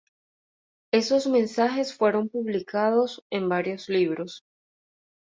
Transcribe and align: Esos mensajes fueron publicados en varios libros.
Esos 0.91 1.27
mensajes 1.27 1.93
fueron 1.95 2.27
publicados 2.27 3.23
en 3.29 3.47
varios 3.49 3.87
libros. 3.87 4.43